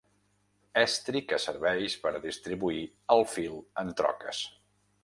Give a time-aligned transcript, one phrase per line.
[0.83, 2.83] Estri que serveix per a distribuir
[3.19, 4.43] el fil en troques.